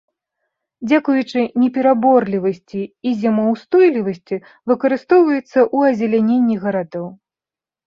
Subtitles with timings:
[0.87, 4.43] Дзякуючы непераборлівасці і зімаўстойлівасці
[4.75, 7.07] выкарыстоўваецца ў азеляненні гарадоў.